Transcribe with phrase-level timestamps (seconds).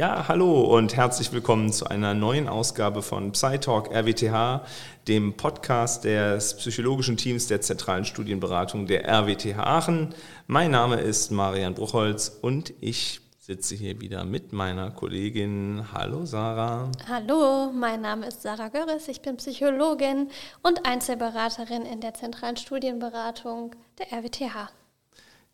[0.00, 4.64] Ja, hallo und herzlich willkommen zu einer neuen Ausgabe von PsyTalk RWTH,
[5.06, 10.14] dem Podcast des psychologischen Teams der zentralen Studienberatung der RWTH Aachen.
[10.46, 15.84] Mein Name ist Marian Bruchholz und ich sitze hier wieder mit meiner Kollegin.
[15.92, 16.90] Hallo Sarah.
[17.06, 20.30] Hallo, mein Name ist Sarah Görres, ich bin Psychologin
[20.62, 24.70] und Einzelberaterin in der zentralen Studienberatung der RWTH.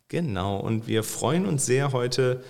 [0.07, 2.45] Genau, und wir freuen uns sehr heute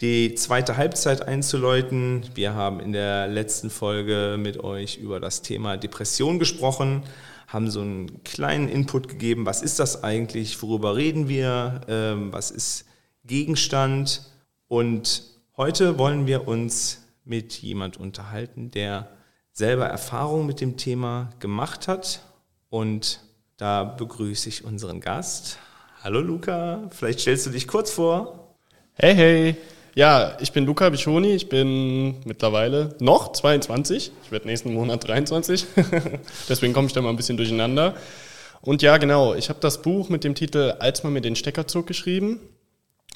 [0.00, 2.22] die zweite Halbzeit einzuläuten.
[2.34, 7.02] Wir haben in der letzten Folge mit euch über das Thema Depression gesprochen,
[7.48, 12.50] haben so einen kleinen Input gegeben, was ist das eigentlich, worüber reden wir, ähm, was
[12.50, 12.84] ist
[13.24, 14.22] Gegenstand.
[14.68, 15.22] Und
[15.56, 19.08] heute wollen wir uns mit jemand unterhalten, der
[19.52, 22.20] selber Erfahrung mit dem Thema gemacht hat.
[22.68, 23.20] Und
[23.56, 25.58] da begrüße ich unseren Gast.
[26.02, 28.54] Hallo Luca, vielleicht stellst du dich kurz vor.
[28.92, 29.56] Hey, hey.
[29.96, 35.64] Ja, ich bin Luca Bichoni, ich bin mittlerweile noch 22, ich werde nächsten Monat 23,
[36.50, 37.94] deswegen komme ich da mal ein bisschen durcheinander.
[38.60, 41.66] Und ja, genau, ich habe das Buch mit dem Titel Als man mir den Stecker
[41.66, 42.40] zog geschrieben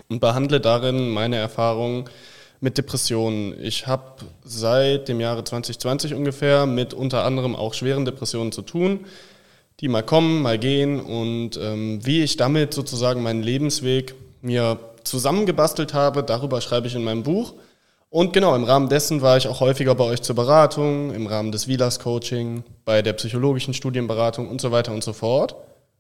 [0.09, 2.07] und behandle darin meine Erfahrungen
[2.61, 3.63] mit Depressionen.
[3.63, 9.05] Ich habe seit dem Jahre 2020 ungefähr mit unter anderem auch schweren Depressionen zu tun,
[9.81, 15.95] die mal kommen, mal gehen und ähm, wie ich damit sozusagen meinen Lebensweg mir zusammengebastelt
[15.95, 16.23] habe.
[16.23, 17.55] Darüber schreibe ich in meinem Buch.
[18.11, 21.53] Und genau, im Rahmen dessen war ich auch häufiger bei euch zur Beratung, im Rahmen
[21.53, 25.55] des Vilas-Coaching, bei der psychologischen Studienberatung und so weiter und so fort.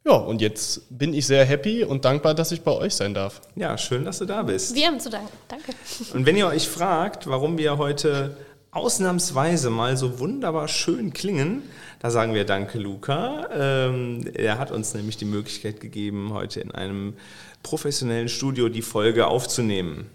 [0.04, 3.40] Ja, und jetzt bin ich sehr happy und dankbar, dass ich bei euch sein darf.
[3.54, 4.74] Ja, schön, dass du da bist.
[4.74, 5.28] Wir haben zu danken.
[5.46, 5.72] Danke.
[6.14, 8.36] Und wenn ihr euch fragt, warum wir heute
[8.72, 11.62] ausnahmsweise mal so wunderbar schön klingen,
[12.00, 13.48] da sagen wir Danke, Luca.
[13.52, 17.14] Ähm, er hat uns nämlich die Möglichkeit gegeben, heute in einem
[17.62, 20.07] professionellen Studio die Folge aufzunehmen.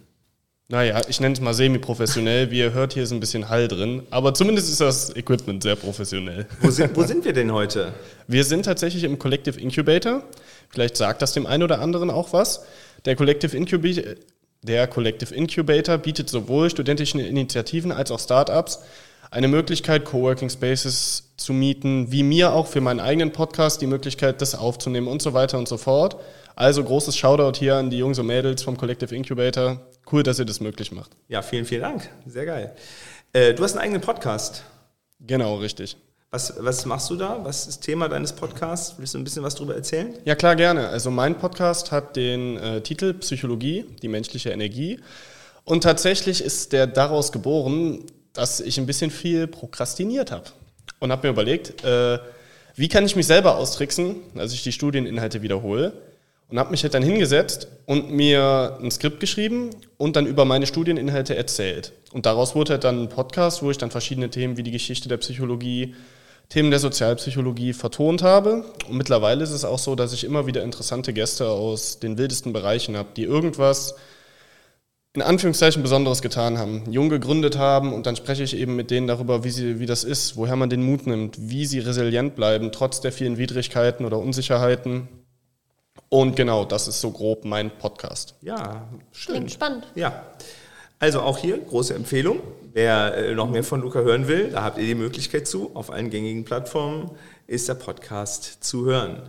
[0.68, 2.50] Naja, ich nenne es mal semi-professionell.
[2.50, 4.02] Wie ihr hört, hier ist ein bisschen Hall drin.
[4.10, 6.48] Aber zumindest ist das Equipment sehr professionell.
[6.60, 7.94] Wo sind, wo sind wir denn heute?
[8.28, 10.24] Wir sind tatsächlich im Collective Incubator.
[10.70, 12.66] Vielleicht sagt das dem einen oder anderen auch was.
[13.06, 14.16] Der Collective Incubator,
[14.64, 18.80] der Collective Incubator bietet sowohl studentischen Initiativen als auch Startups
[19.30, 24.42] eine Möglichkeit, Coworking Spaces zu mieten, wie mir auch für meinen eigenen Podcast die Möglichkeit,
[24.42, 26.18] das aufzunehmen und so weiter und so fort.
[26.56, 29.82] Also großes Shoutout hier an die Jungs und Mädels vom Collective Incubator.
[30.10, 31.12] Cool, dass ihr das möglich macht.
[31.28, 32.10] Ja, vielen, vielen Dank.
[32.26, 32.74] Sehr geil.
[33.34, 34.64] Äh, du hast einen eigenen Podcast.
[35.20, 35.98] Genau, richtig.
[36.32, 37.40] Was, was machst du da?
[37.44, 38.96] Was ist das Thema deines Podcasts?
[38.98, 40.14] Willst du ein bisschen was darüber erzählen?
[40.24, 40.88] Ja, klar, gerne.
[40.88, 45.02] Also mein Podcast hat den äh, Titel Psychologie, die menschliche Energie.
[45.66, 50.46] Und tatsächlich ist der daraus geboren, dass ich ein bisschen viel prokrastiniert habe.
[51.00, 52.20] Und habe mir überlegt, äh,
[52.76, 55.94] wie kann ich mich selber austricksen, als ich die Studieninhalte wiederhole
[56.48, 60.68] und habe mich halt dann hingesetzt und mir ein Skript geschrieben und dann über meine
[60.68, 61.94] Studieninhalte erzählt.
[62.14, 65.10] Und daraus wurde halt dann ein Podcast, wo ich dann verschiedene Themen wie die Geschichte
[65.10, 65.96] der Psychologie,
[66.50, 68.64] Themen der Sozialpsychologie vertont habe.
[68.88, 72.54] Und mittlerweile ist es auch so, dass ich immer wieder interessante Gäste aus den wildesten
[72.54, 73.96] Bereichen habe, die irgendwas
[75.16, 79.08] in Anführungszeichen Besonderes getan haben, jung gegründet haben und dann spreche ich eben mit denen
[79.08, 82.74] darüber, wie, sie, wie das ist, woher man den Mut nimmt, wie sie resilient bleiben,
[82.74, 85.08] trotz der vielen Widrigkeiten oder Unsicherheiten
[86.10, 88.36] und genau, das ist so grob mein Podcast.
[88.42, 89.36] Ja, schön.
[89.36, 89.88] Klingt spannend.
[89.96, 90.24] Ja.
[91.00, 92.40] Also auch hier große Empfehlung.
[92.74, 95.72] Wer äh, noch mehr von Luca hören will, da habt ihr die Möglichkeit zu.
[95.76, 97.12] Auf allen gängigen Plattformen
[97.48, 99.24] ist der Podcast zu hören.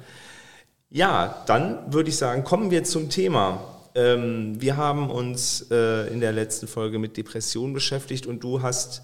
[0.91, 3.61] Ja, dann würde ich sagen, kommen wir zum Thema.
[3.95, 9.03] Ähm, wir haben uns äh, in der letzten Folge mit Depressionen beschäftigt und du hast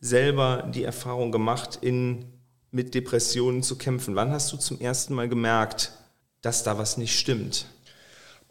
[0.00, 2.26] selber die Erfahrung gemacht, in,
[2.70, 4.14] mit Depressionen zu kämpfen.
[4.14, 5.92] Wann hast du zum ersten Mal gemerkt,
[6.44, 7.66] dass da was nicht stimmt?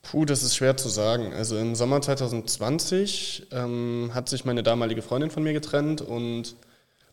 [0.01, 1.33] Puh, das ist schwer zu sagen.
[1.33, 6.55] Also im Sommer 2020 ähm, hat sich meine damalige Freundin von mir getrennt und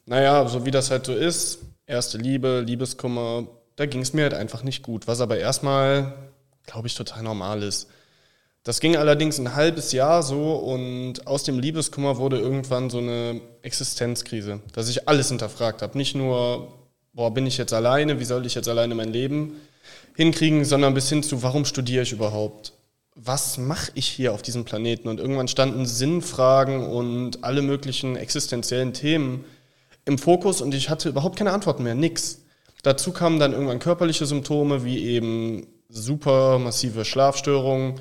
[0.06, 3.46] naja, so wie das halt so ist, erste Liebe, Liebeskummer,
[3.76, 6.14] da ging es mir halt einfach nicht gut, was aber erstmal,
[6.66, 7.88] glaube ich, total normal ist.
[8.64, 13.40] Das ging allerdings ein halbes Jahr so und aus dem Liebeskummer wurde irgendwann so eine
[13.62, 15.96] Existenzkrise, dass ich alles hinterfragt habe.
[15.96, 16.79] Nicht nur,
[17.12, 19.60] boah, bin ich jetzt alleine, wie soll ich jetzt alleine mein Leben
[20.16, 22.72] hinkriegen, sondern bis hin zu, warum studiere ich überhaupt?
[23.14, 25.08] Was mache ich hier auf diesem Planeten?
[25.08, 29.44] Und irgendwann standen Sinnfragen und alle möglichen existenziellen Themen
[30.04, 32.42] im Fokus und ich hatte überhaupt keine Antworten mehr, nix.
[32.82, 38.00] Dazu kamen dann irgendwann körperliche Symptome wie eben super massive Schlafstörungen,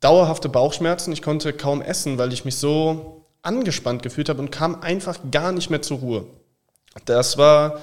[0.00, 1.12] dauerhafte Bauchschmerzen.
[1.12, 5.52] Ich konnte kaum essen, weil ich mich so angespannt gefühlt habe und kam einfach gar
[5.52, 6.26] nicht mehr zur Ruhe.
[7.06, 7.80] Das war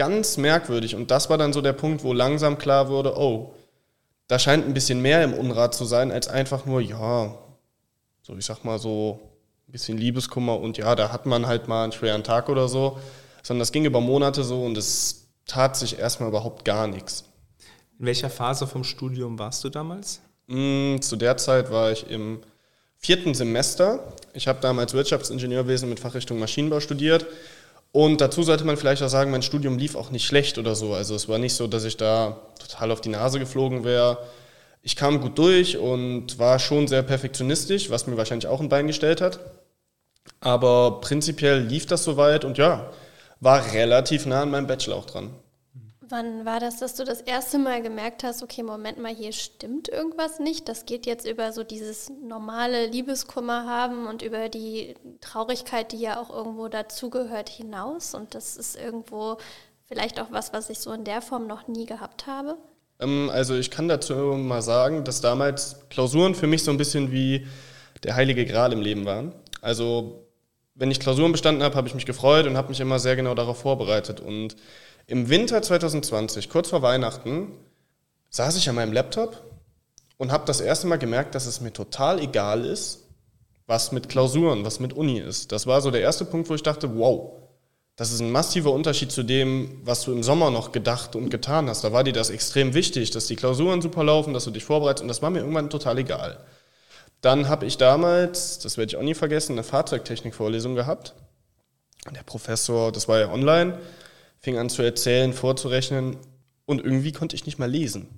[0.00, 0.94] ganz merkwürdig.
[0.94, 3.52] Und das war dann so der Punkt, wo langsam klar wurde, oh,
[4.28, 7.36] da scheint ein bisschen mehr im Unrat zu sein, als einfach nur, ja,
[8.22, 9.20] so ich sag mal so
[9.68, 12.98] ein bisschen Liebeskummer und ja, da hat man halt mal einen schweren Tag oder so,
[13.42, 17.24] sondern das ging über Monate so und es tat sich erstmal überhaupt gar nichts.
[17.98, 20.22] In welcher Phase vom Studium warst du damals?
[20.46, 22.40] Mm, zu der Zeit war ich im
[22.96, 24.14] vierten Semester.
[24.32, 27.26] Ich habe damals Wirtschaftsingenieurwesen mit Fachrichtung Maschinenbau studiert.
[27.92, 30.94] Und dazu sollte man vielleicht auch sagen, mein Studium lief auch nicht schlecht oder so.
[30.94, 34.18] Also es war nicht so, dass ich da total auf die Nase geflogen wäre.
[34.82, 38.86] Ich kam gut durch und war schon sehr perfektionistisch, was mir wahrscheinlich auch ein Bein
[38.86, 39.40] gestellt hat.
[40.40, 42.90] Aber prinzipiell lief das soweit und ja,
[43.40, 45.30] war relativ nah an meinem Bachelor auch dran.
[46.10, 49.88] Wann war das, dass du das erste Mal gemerkt hast, okay, Moment mal, hier stimmt
[49.88, 50.68] irgendwas nicht?
[50.68, 56.20] Das geht jetzt über so dieses normale Liebeskummer haben und über die Traurigkeit, die ja
[56.20, 58.14] auch irgendwo dazugehört, hinaus.
[58.14, 59.38] Und das ist irgendwo
[59.86, 62.56] vielleicht auch was, was ich so in der Form noch nie gehabt habe.
[62.98, 67.12] Ähm, also ich kann dazu mal sagen, dass damals Klausuren für mich so ein bisschen
[67.12, 67.46] wie
[68.02, 69.32] der heilige Gral im Leben waren.
[69.60, 70.26] Also
[70.74, 73.34] wenn ich Klausuren bestanden habe, habe ich mich gefreut und habe mich immer sehr genau
[73.34, 74.18] darauf vorbereitet.
[74.18, 74.56] Und
[75.06, 77.52] im Winter 2020, kurz vor Weihnachten,
[78.30, 79.42] saß ich an meinem Laptop
[80.18, 83.08] und habe das erste Mal gemerkt, dass es mir total egal ist,
[83.66, 85.52] was mit Klausuren, was mit Uni ist.
[85.52, 87.32] Das war so der erste Punkt, wo ich dachte, wow,
[87.96, 91.68] das ist ein massiver Unterschied zu dem, was du im Sommer noch gedacht und getan
[91.68, 91.84] hast.
[91.84, 95.02] Da war dir das extrem wichtig, dass die Klausuren super laufen, dass du dich vorbereitest
[95.02, 96.44] und das war mir irgendwann total egal.
[97.20, 101.14] Dann habe ich damals, das werde ich auch nie vergessen, eine Fahrzeugtechnik-Vorlesung gehabt.
[102.14, 103.78] Der Professor, das war ja online,
[104.40, 106.16] fing an zu erzählen, vorzurechnen
[106.66, 108.08] und irgendwie konnte ich nicht mehr lesen.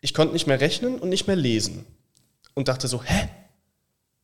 [0.00, 1.84] Ich konnte nicht mehr rechnen und nicht mehr lesen.
[2.54, 3.28] Und dachte so, hä?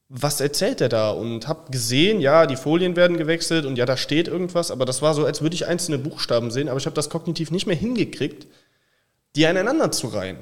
[0.09, 1.11] Was erzählt er da?
[1.11, 5.03] Und habe gesehen, ja, die Folien werden gewechselt und ja, da steht irgendwas, aber das
[5.03, 7.77] war so, als würde ich einzelne Buchstaben sehen, aber ich habe das kognitiv nicht mehr
[7.77, 8.47] hingekriegt,
[9.35, 10.39] die aneinander zu reihen.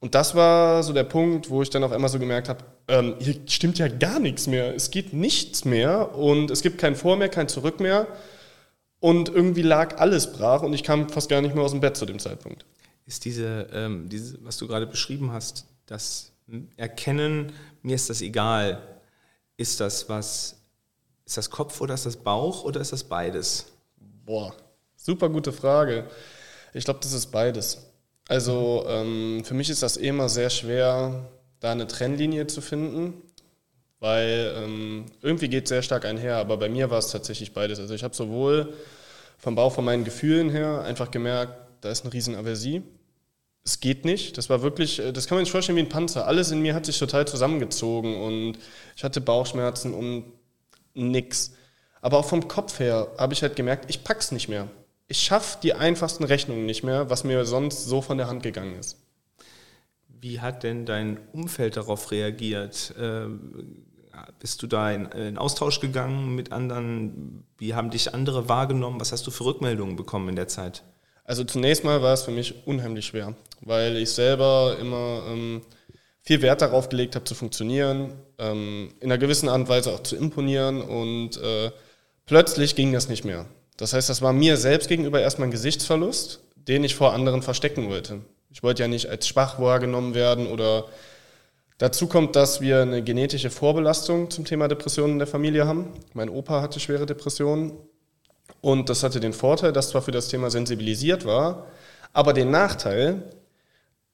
[0.00, 3.14] Und das war so der Punkt, wo ich dann auf einmal so gemerkt habe, ähm,
[3.20, 4.74] hier stimmt ja gar nichts mehr.
[4.74, 8.06] Es geht nichts mehr und es gibt kein Vor mehr, kein Zurück mehr.
[9.04, 11.94] Und irgendwie lag alles brach und ich kam fast gar nicht mehr aus dem Bett
[11.94, 12.64] zu dem Zeitpunkt.
[13.04, 16.32] Ist diese, ähm, diese was du gerade beschrieben hast, das
[16.78, 17.52] Erkennen,
[17.82, 18.80] mir ist das egal,
[19.58, 20.56] ist das was,
[21.26, 23.66] ist das Kopf oder ist das Bauch oder ist das beides?
[24.24, 24.54] Boah,
[24.96, 26.08] super gute Frage.
[26.72, 27.76] Ich glaube, das ist beides.
[28.26, 31.28] Also ähm, für mich ist das eh immer sehr schwer,
[31.60, 33.20] da eine Trennlinie zu finden
[34.04, 37.80] weil ähm, irgendwie geht es sehr stark einher, aber bei mir war es tatsächlich beides.
[37.80, 38.74] Also ich habe sowohl
[39.38, 42.82] vom Bauch, von meinen Gefühlen her einfach gemerkt, da ist eine riesen Aversie.
[43.64, 44.36] Es geht nicht.
[44.36, 46.26] Das war wirklich, äh, das kann man sich vorstellen wie ein Panzer.
[46.26, 48.58] Alles in mir hat sich total zusammengezogen und
[48.94, 50.24] ich hatte Bauchschmerzen und
[50.92, 51.54] nix.
[52.02, 54.68] Aber auch vom Kopf her habe ich halt gemerkt, ich pack's nicht mehr.
[55.08, 58.78] Ich schaffe die einfachsten Rechnungen nicht mehr, was mir sonst so von der Hand gegangen
[58.78, 58.98] ist.
[60.08, 62.92] Wie hat denn dein Umfeld darauf reagiert?
[63.00, 63.83] Ähm
[64.38, 67.44] bist du da in, in, Austausch gegangen mit anderen?
[67.58, 69.00] Wie haben dich andere wahrgenommen?
[69.00, 70.82] Was hast du für Rückmeldungen bekommen in der Zeit?
[71.24, 75.62] Also zunächst mal war es für mich unheimlich schwer, weil ich selber immer ähm,
[76.20, 80.02] viel Wert darauf gelegt habe, zu funktionieren, ähm, in einer gewissen Art und Weise auch
[80.02, 81.70] zu imponieren und äh,
[82.26, 83.46] plötzlich ging das nicht mehr.
[83.76, 87.88] Das heißt, das war mir selbst gegenüber erstmal ein Gesichtsverlust, den ich vor anderen verstecken
[87.88, 88.20] wollte.
[88.50, 90.86] Ich wollte ja nicht als schwach wahrgenommen werden oder
[91.78, 95.92] Dazu kommt, dass wir eine genetische Vorbelastung zum Thema Depressionen in der Familie haben.
[96.12, 97.72] Mein Opa hatte schwere Depressionen
[98.60, 101.66] und das hatte den Vorteil, dass zwar für das Thema sensibilisiert war,
[102.12, 103.24] aber den Nachteil,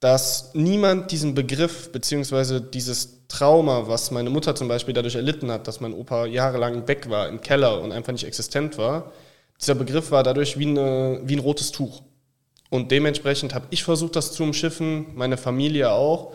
[0.00, 2.60] dass niemand diesen Begriff bzw.
[2.60, 7.10] dieses Trauma, was meine Mutter zum Beispiel dadurch erlitten hat, dass mein Opa jahrelang weg
[7.10, 9.12] war, im Keller und einfach nicht existent war,
[9.60, 12.02] dieser Begriff war dadurch wie, eine, wie ein rotes Tuch.
[12.70, 16.32] Und dementsprechend habe ich versucht, das zu umschiffen, meine Familie auch.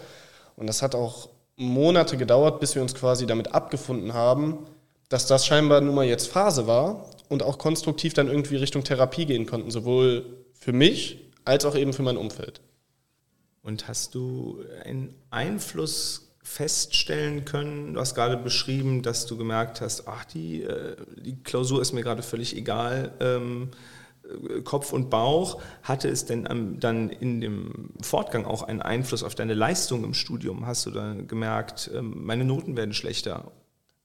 [0.55, 4.65] Und das hat auch Monate gedauert, bis wir uns quasi damit abgefunden haben,
[5.09, 9.25] dass das scheinbar nun mal jetzt Phase war und auch konstruktiv dann irgendwie Richtung Therapie
[9.25, 12.61] gehen konnten, sowohl für mich als auch eben für mein Umfeld.
[13.61, 17.95] Und hast du einen Einfluss feststellen können?
[17.95, 22.03] Du hast gerade beschrieben, dass du gemerkt hast, ach, die, äh, die Klausur ist mir
[22.03, 23.13] gerade völlig egal.
[23.19, 23.71] Ähm,
[24.63, 29.53] Kopf und Bauch, hatte es denn dann in dem Fortgang auch einen Einfluss auf deine
[29.53, 30.65] Leistung im Studium?
[30.65, 33.51] Hast du da gemerkt, ähm, meine Noten werden schlechter?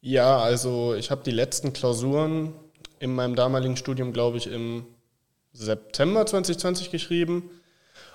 [0.01, 2.55] Ja, also ich habe die letzten Klausuren
[2.99, 4.87] in meinem damaligen Studium, glaube ich, im
[5.53, 7.51] September 2020 geschrieben.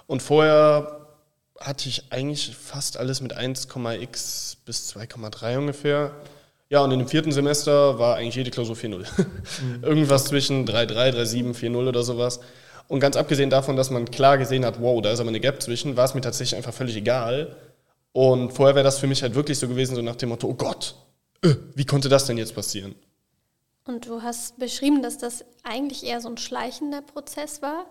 [0.08, 1.08] Und vorher
[1.60, 6.12] hatte ich eigentlich fast alles mit 1,x bis 2,3 ungefähr.
[6.70, 9.06] Ja, und in dem vierten Semester war eigentlich jede Klausur 4-0.
[9.62, 9.84] Mhm.
[9.84, 12.40] Irgendwas zwischen 3-3, 3-7, 4-0 oder sowas.
[12.88, 15.62] Und ganz abgesehen davon, dass man klar gesehen hat, wow, da ist aber eine Gap
[15.62, 17.56] zwischen, war es mir tatsächlich einfach völlig egal.
[18.12, 20.54] Und vorher wäre das für mich halt wirklich so gewesen, so nach dem Motto, oh
[20.54, 20.96] Gott,
[21.44, 22.96] äh, wie konnte das denn jetzt passieren?
[23.86, 27.86] Und du hast beschrieben, dass das eigentlich eher so ein schleichender Prozess war.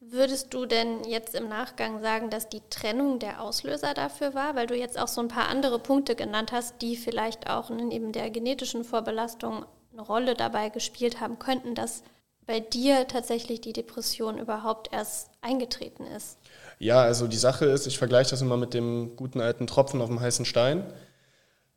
[0.00, 4.68] Würdest du denn jetzt im Nachgang sagen, dass die Trennung der Auslöser dafür war, weil
[4.68, 8.30] du jetzt auch so ein paar andere Punkte genannt hast, die vielleicht auch neben der
[8.30, 12.04] genetischen Vorbelastung eine Rolle dabei gespielt haben könnten, dass
[12.46, 16.38] bei dir tatsächlich die Depression überhaupt erst eingetreten ist?
[16.78, 20.08] Ja, also die Sache ist, ich vergleiche das immer mit dem guten alten Tropfen auf
[20.08, 20.84] dem heißen Stein.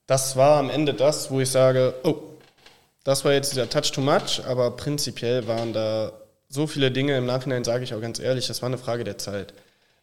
[0.06, 2.16] Das war am Ende das, wo ich sage, oh,
[3.04, 6.14] das war jetzt dieser Touch too much, aber prinzipiell waren da
[6.52, 9.18] so viele Dinge, im Nachhinein sage ich auch ganz ehrlich, das war eine Frage der
[9.18, 9.54] Zeit.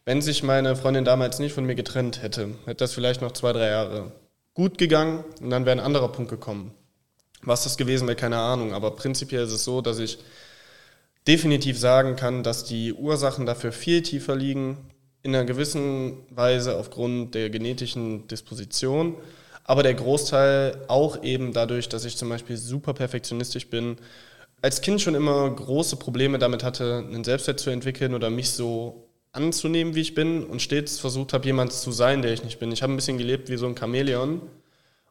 [0.03, 3.53] Wenn sich meine Freundin damals nicht von mir getrennt hätte, hätte das vielleicht noch zwei,
[3.53, 4.11] drei Jahre
[4.55, 6.73] gut gegangen und dann wäre ein anderer Punkt gekommen.
[7.43, 10.17] Was das gewesen wäre, keine Ahnung, aber prinzipiell ist es so, dass ich
[11.27, 14.77] definitiv sagen kann, dass die Ursachen dafür viel tiefer liegen,
[15.21, 19.15] in einer gewissen Weise aufgrund der genetischen Disposition,
[19.65, 23.97] aber der Großteil auch eben dadurch, dass ich zum Beispiel super perfektionistisch bin,
[24.61, 29.07] als Kind schon immer große Probleme damit hatte, einen Selbstwert zu entwickeln oder mich so
[29.31, 32.71] anzunehmen, wie ich bin und stets versucht habe, jemand zu sein, der ich nicht bin.
[32.71, 34.41] Ich habe ein bisschen gelebt wie so ein Chamäleon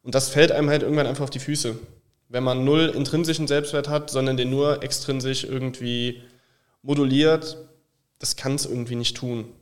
[0.02, 1.76] und das fällt einem halt irgendwann einfach auf die Füße
[2.28, 6.22] wenn man null intrinsischen Selbstwert hat, sondern den nur extrinsisch irgendwie
[6.82, 7.56] moduliert,
[8.18, 9.52] das kann es irgendwie nicht tun.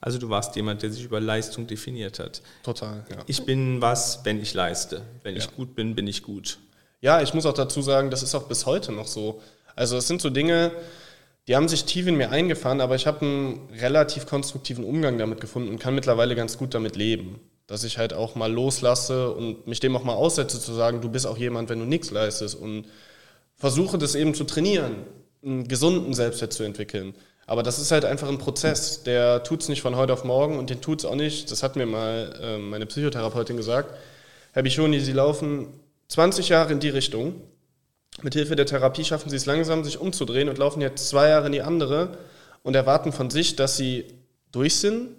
[0.00, 2.40] Also du warst jemand, der sich über Leistung definiert hat.
[2.62, 3.18] Total, ja.
[3.26, 5.02] Ich bin was, wenn ich leiste.
[5.22, 5.42] Wenn ja.
[5.42, 6.58] ich gut bin, bin ich gut.
[7.00, 9.40] Ja, ich muss auch dazu sagen, das ist auch bis heute noch so.
[9.74, 10.72] Also es sind so Dinge,
[11.48, 15.40] die haben sich tief in mir eingefahren, aber ich habe einen relativ konstruktiven Umgang damit
[15.40, 17.40] gefunden und kann mittlerweile ganz gut damit leben
[17.70, 21.08] dass ich halt auch mal loslasse und mich dem auch mal aussetze, zu sagen, du
[21.08, 22.86] bist auch jemand, wenn du nichts leistest und
[23.54, 24.96] versuche das eben zu trainieren,
[25.44, 27.14] einen gesunden Selbstwert zu entwickeln.
[27.46, 30.58] Aber das ist halt einfach ein Prozess, der tut es nicht von heute auf morgen
[30.58, 33.94] und den tut es auch nicht, das hat mir mal äh, meine Psychotherapeutin gesagt,
[34.52, 35.68] Herr Bichoni, Sie laufen
[36.10, 37.40] 20 Jahre in die Richtung,
[38.22, 41.46] mit Hilfe der Therapie schaffen Sie es langsam, sich umzudrehen und laufen jetzt zwei Jahre
[41.46, 42.18] in die andere
[42.62, 44.04] und erwarten von sich, dass Sie
[44.52, 45.16] durch sind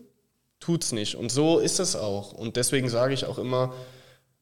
[0.62, 1.16] tut's nicht.
[1.16, 2.32] Und so ist es auch.
[2.32, 3.74] Und deswegen sage ich auch immer,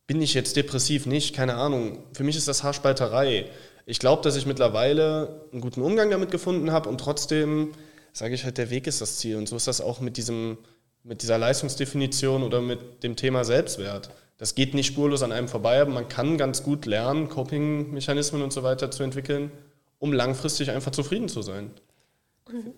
[0.06, 1.36] bin ich jetzt depressiv nicht?
[1.36, 2.04] Keine Ahnung.
[2.14, 3.46] Für mich ist das Haarspalterei.
[3.86, 7.72] Ich glaube, dass ich mittlerweile einen guten Umgang damit gefunden habe und trotzdem
[8.12, 9.38] sage ich halt, der Weg ist das Ziel.
[9.38, 10.58] Und so ist das auch mit, diesem,
[11.04, 14.10] mit dieser Leistungsdefinition oder mit dem Thema Selbstwert.
[14.40, 18.54] Das geht nicht spurlos an einem vorbei, aber man kann ganz gut lernen, Coping-Mechanismen und
[18.54, 19.52] so weiter zu entwickeln,
[20.00, 21.72] um langfristig einfach zufrieden zu sein.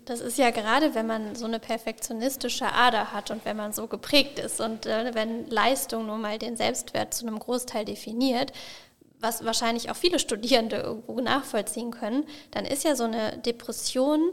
[0.04, 3.86] Das ist ja gerade, wenn man so eine perfektionistische Ader hat und wenn man so
[3.86, 8.52] geprägt ist und äh, wenn Leistung nun mal den Selbstwert zu einem Großteil definiert,
[9.20, 14.32] was wahrscheinlich auch viele Studierende irgendwo nachvollziehen können, dann ist ja so eine Depression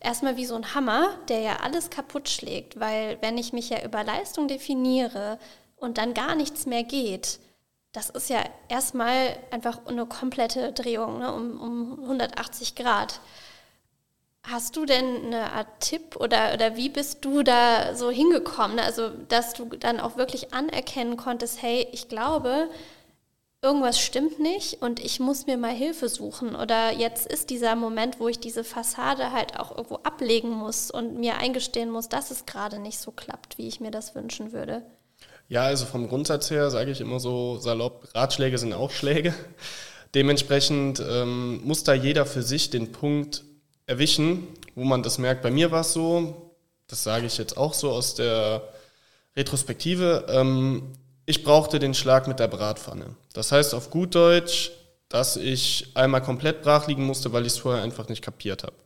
[0.00, 3.84] erstmal wie so ein Hammer, der ja alles kaputt schlägt, weil wenn ich mich ja
[3.84, 5.38] über Leistung definiere
[5.80, 7.40] und dann gar nichts mehr geht,
[7.92, 13.20] das ist ja erstmal einfach eine komplette Drehung ne, um, um 180 Grad.
[14.44, 18.78] Hast du denn eine Art Tipp oder, oder wie bist du da so hingekommen?
[18.78, 22.70] Also, dass du dann auch wirklich anerkennen konntest, hey, ich glaube,
[23.62, 26.54] irgendwas stimmt nicht und ich muss mir mal Hilfe suchen.
[26.54, 31.18] Oder jetzt ist dieser Moment, wo ich diese Fassade halt auch irgendwo ablegen muss und
[31.18, 34.82] mir eingestehen muss, dass es gerade nicht so klappt, wie ich mir das wünschen würde.
[35.48, 39.34] Ja, also vom Grundsatz her sage ich immer so salopp, Ratschläge sind auch Schläge.
[40.14, 43.44] Dementsprechend ähm, muss da jeder für sich den Punkt
[43.86, 45.42] erwischen, wo man das merkt.
[45.42, 46.52] Bei mir war es so,
[46.86, 48.62] das sage ich jetzt auch so aus der
[49.36, 50.92] Retrospektive, ähm,
[51.24, 53.16] ich brauchte den Schlag mit der Bratpfanne.
[53.34, 54.70] Das heißt auf gut Deutsch,
[55.08, 58.76] dass ich einmal komplett brach liegen musste, weil ich es vorher einfach nicht kapiert habe.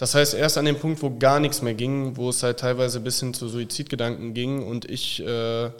[0.00, 3.00] Das heißt, erst an dem Punkt, wo gar nichts mehr ging, wo es halt teilweise
[3.00, 5.70] bis hin zu Suizidgedanken ging und ich äh,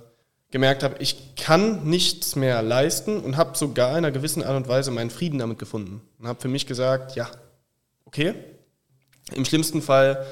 [0.51, 4.69] gemerkt habe, ich kann nichts mehr leisten und habe sogar in einer gewissen Art und
[4.69, 6.03] Weise meinen Frieden damit gefunden.
[6.19, 7.31] Und habe für mich gesagt, ja,
[8.05, 8.35] okay,
[9.33, 10.27] im schlimmsten Fall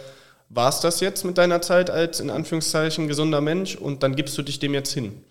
[0.51, 4.37] war es das jetzt mit deiner Zeit als in Anführungszeichen gesunder Mensch und dann gibst
[4.37, 5.25] du dich dem jetzt hin.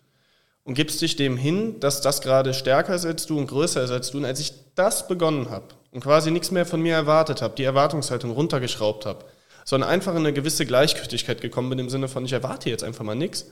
[0.63, 3.91] Und gibst dich dem hin, dass das gerade stärker ist als du und größer ist
[3.91, 4.17] als du.
[4.17, 7.63] Und als ich das begonnen habe und quasi nichts mehr von mir erwartet habe, die
[7.63, 9.25] Erwartungshaltung runtergeschraubt habe,
[9.65, 13.03] sondern einfach in eine gewisse Gleichgültigkeit gekommen bin im Sinne von, ich erwarte jetzt einfach
[13.03, 13.47] mal nichts,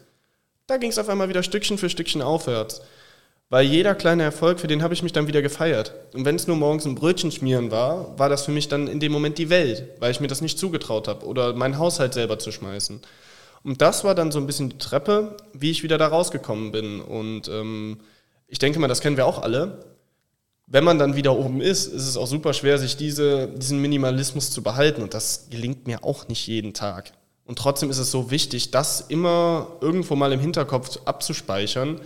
[0.68, 2.82] da ging es auf einmal wieder Stückchen für Stückchen aufwärts.
[3.50, 5.94] Weil jeder kleine Erfolg, für den habe ich mich dann wieder gefeiert.
[6.13, 9.00] Und wenn es nur morgens ein Brötchen schmieren war, war das für mich dann in
[9.00, 12.39] dem Moment die Welt, weil ich mir das nicht zugetraut habe oder meinen Haushalt selber
[12.39, 13.01] zu schmeißen.
[13.63, 17.01] Und das war dann so ein bisschen die Treppe, wie ich wieder da rausgekommen bin.
[17.01, 18.00] Und ähm,
[18.48, 19.95] ich denke mal, das kennen wir auch alle.
[20.67, 24.50] Wenn man dann wieder oben ist, ist es auch super schwer, sich diese, diesen Minimalismus
[24.50, 25.03] zu behalten.
[25.03, 27.13] Und das gelingt mir auch nicht jeden Tag.
[27.45, 32.01] Und trotzdem ist es so wichtig, das immer irgendwo mal im Hinterkopf abzuspeichern,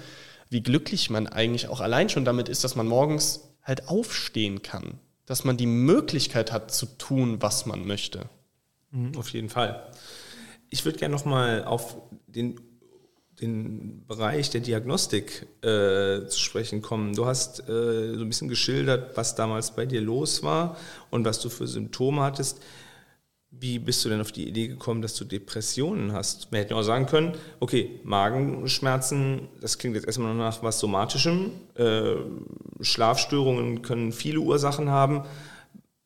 [0.49, 4.99] wie glücklich man eigentlich auch allein schon damit ist, dass man morgens halt aufstehen kann.
[5.25, 8.25] Dass man die Möglichkeit hat zu tun, was man möchte.
[8.91, 9.89] Mhm, auf jeden Fall.
[10.69, 11.95] Ich würde gerne nochmal auf
[12.27, 12.59] den,
[13.41, 17.15] den Bereich der Diagnostik äh, zu sprechen kommen.
[17.15, 20.77] Du hast äh, so ein bisschen geschildert, was damals bei dir los war
[21.09, 22.61] und was du für Symptome hattest.
[23.51, 26.51] Wie bist du denn auf die Idee gekommen, dass du Depressionen hast?
[26.51, 31.51] Wir hätten auch sagen können, okay, Magenschmerzen, das klingt jetzt erstmal nach was Somatischem.
[31.75, 32.15] Äh,
[32.81, 35.23] Schlafstörungen können viele Ursachen haben.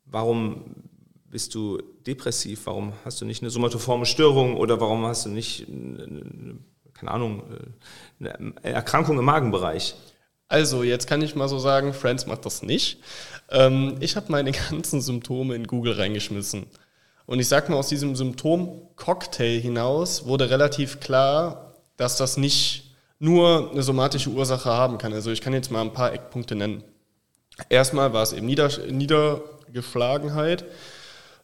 [0.06, 0.76] Warum
[1.30, 2.66] bist du depressiv?
[2.66, 5.68] Warum hast du nicht eine somatoforme Störung oder warum hast du nicht,
[7.04, 7.44] keine Ahnung,
[8.20, 9.96] eine Erkrankung im Magenbereich?
[10.48, 13.00] Also, jetzt kann ich mal so sagen, Friends macht das nicht.
[13.50, 16.68] Ähm, ich habe meine ganzen Symptome in Google reingeschmissen.
[17.26, 23.72] Und ich sag mal, aus diesem Symptom-Cocktail hinaus wurde relativ klar, dass das nicht nur
[23.72, 25.14] eine somatische Ursache haben kann.
[25.14, 26.84] Also ich kann jetzt mal ein paar Eckpunkte nennen.
[27.70, 30.66] Erstmal war es eben Nieder Niedergeschlagenheit,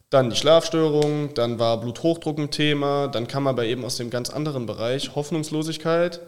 [0.10, 4.30] dann die Schlafstörung, dann war Bluthochdruck ein Thema, dann kam aber eben aus dem ganz
[4.30, 6.20] anderen Bereich Hoffnungslosigkeit,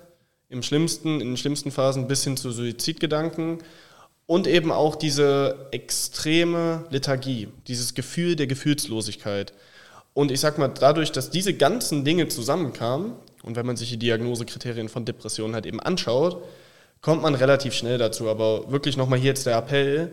[0.50, 3.60] im schlimmsten, in den schlimmsten Phasen bis hin zu Suizidgedanken
[4.28, 9.54] und eben auch diese extreme Lethargie, dieses Gefühl der Gefühlslosigkeit.
[10.14, 13.98] Und ich sag mal, dadurch, dass diese ganzen Dinge zusammenkamen, und wenn man sich die
[13.98, 16.44] Diagnosekriterien von Depressionen halt eben anschaut,
[17.02, 18.30] kommt man relativ schnell dazu.
[18.30, 20.12] Aber wirklich nochmal hier jetzt der Appell,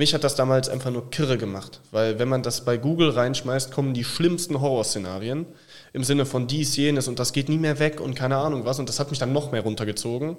[0.00, 3.70] mich hat das damals einfach nur kirre gemacht, weil wenn man das bei Google reinschmeißt,
[3.70, 5.44] kommen die schlimmsten Horrorszenarien
[5.92, 8.78] im Sinne von dies, jenes und das geht nie mehr weg und keine Ahnung was
[8.78, 10.38] und das hat mich dann noch mehr runtergezogen.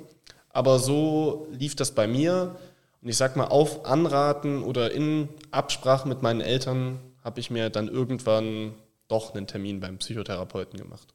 [0.49, 2.55] Aber so lief das bei mir
[3.03, 7.69] und ich sag mal, auf Anraten oder in Absprache mit meinen Eltern habe ich mir
[7.69, 8.73] dann irgendwann
[9.09, 11.13] doch einen Termin beim Psychotherapeuten gemacht.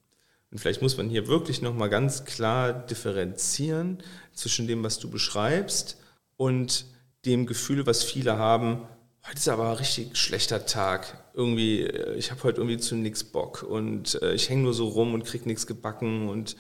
[0.53, 3.99] Und vielleicht muss man hier wirklich nochmal ganz klar differenzieren
[4.33, 5.99] zwischen dem, was du beschreibst
[6.37, 6.87] und
[7.27, 8.87] dem Gefühl, was viele haben,
[9.27, 11.25] heute ist aber ein richtig schlechter Tag.
[11.35, 14.89] Irgendwie, äh, ich habe heute irgendwie zu nichts Bock und äh, ich hänge nur so
[14.89, 16.57] rum und krieg nichts gebacken und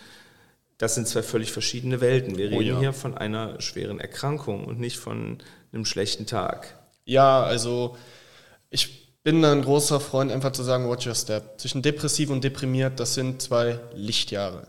[0.78, 2.36] das sind zwei völlig verschiedene Welten.
[2.36, 2.78] Wir oh reden oh ja.
[2.80, 5.38] hier von einer schweren Erkrankung und nicht von
[5.72, 6.78] einem schlechten Tag.
[7.04, 7.96] Ja, also
[8.68, 11.58] ich bin ein großer Freund, einfach zu sagen, watch your step.
[11.60, 14.66] Zwischen depressiv und deprimiert, das sind zwei Lichtjahre.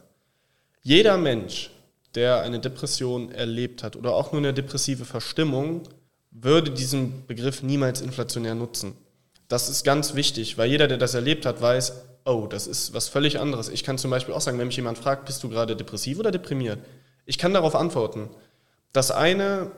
[0.81, 1.71] Jeder Mensch,
[2.17, 5.83] der eine Depression erlebt hat oder auch nur eine depressive Verstimmung,
[6.31, 8.97] würde diesen Begriff niemals inflationär nutzen.
[9.47, 11.93] Das ist ganz wichtig, weil jeder, der das erlebt hat, weiß,
[12.25, 13.69] oh, das ist was völlig anderes.
[13.69, 16.31] Ich kann zum Beispiel auch sagen, wenn mich jemand fragt, bist du gerade depressiv oder
[16.31, 16.79] deprimiert?
[17.25, 18.29] Ich kann darauf antworten.
[18.93, 19.71] Das eine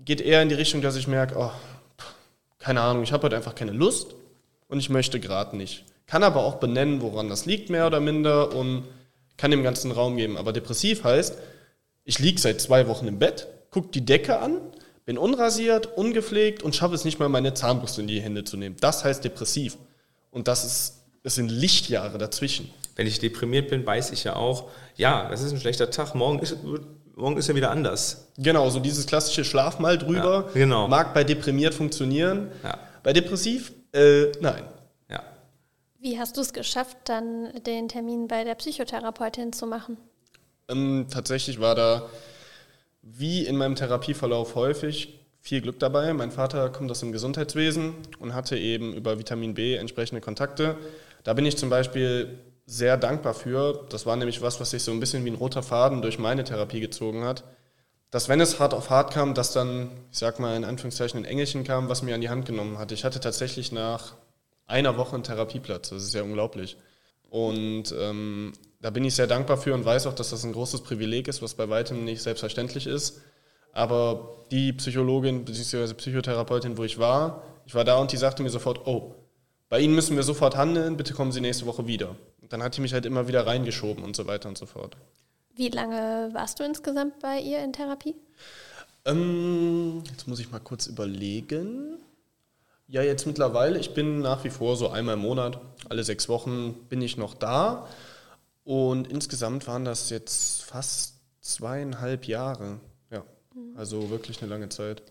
[0.00, 1.52] geht eher in die Richtung, dass ich merke, oh,
[2.58, 4.14] keine Ahnung, ich habe heute einfach keine Lust
[4.68, 5.84] und ich möchte gerade nicht.
[6.06, 8.84] Kann aber auch benennen, woran das liegt, mehr oder minder, und
[9.36, 10.36] kann dem ganzen Raum geben.
[10.36, 11.36] Aber depressiv heißt,
[12.04, 14.60] ich liege seit zwei Wochen im Bett, gucke die Decke an,
[15.04, 18.76] bin unrasiert, ungepflegt und schaffe es nicht mal, meine Zahnbürste in die Hände zu nehmen.
[18.80, 19.76] Das heißt depressiv.
[20.30, 22.70] Und das ist es sind Lichtjahre dazwischen.
[22.96, 26.40] Wenn ich deprimiert bin, weiß ich ja auch, ja, das ist ein schlechter Tag, morgen
[26.40, 26.56] ist,
[27.14, 28.28] morgen ist ja wieder anders.
[28.36, 30.88] Genau, so dieses klassische Schlaf mal drüber ja, genau.
[30.88, 32.50] mag bei deprimiert funktionieren.
[32.62, 32.78] Ja.
[33.02, 34.64] Bei depressiv, äh, nein.
[35.08, 35.22] Ja.
[36.00, 39.96] Wie hast du es geschafft, dann den Termin bei der Psychotherapeutin zu machen?
[40.68, 42.08] Ähm, tatsächlich war da,
[43.02, 46.12] wie in meinem Therapieverlauf häufig, viel Glück dabei.
[46.14, 50.76] Mein Vater kommt aus dem Gesundheitswesen und hatte eben über Vitamin B entsprechende Kontakte.
[51.24, 53.86] Da bin ich zum Beispiel sehr dankbar für.
[53.90, 56.44] Das war nämlich was, was sich so ein bisschen wie ein roter Faden durch meine
[56.44, 57.42] Therapie gezogen hat.
[58.10, 61.24] Dass wenn es hart auf hart kam, dass dann, ich sag mal in Anführungszeichen, ein
[61.24, 62.92] Engelchen kam, was mir an die Hand genommen hat.
[62.92, 64.14] Ich hatte tatsächlich nach
[64.66, 65.90] einer Woche einen Therapieplatz.
[65.90, 66.76] Das ist ja unglaublich.
[67.30, 70.82] Und ähm, da bin ich sehr dankbar für und weiß auch, dass das ein großes
[70.82, 73.22] Privileg ist, was bei weitem nicht selbstverständlich ist.
[73.72, 75.94] Aber die Psychologin bzw.
[75.94, 79.14] Psychotherapeutin, wo ich war, ich war da und die sagte mir sofort, oh,
[79.68, 82.16] bei Ihnen müssen wir sofort handeln, bitte kommen Sie nächste Woche wieder.
[82.42, 84.96] Und dann hat die mich halt immer wieder reingeschoben und so weiter und so fort.
[85.54, 88.16] Wie lange warst du insgesamt bei ihr in Therapie?
[89.04, 91.98] Ähm, jetzt muss ich mal kurz überlegen.
[92.88, 96.74] Ja, jetzt mittlerweile, ich bin nach wie vor so einmal im Monat, alle sechs Wochen
[96.88, 97.86] bin ich noch da.
[98.64, 102.80] Und insgesamt waren das jetzt fast zweieinhalb Jahre.
[103.10, 103.24] Ja,
[103.74, 105.02] also wirklich eine lange Zeit.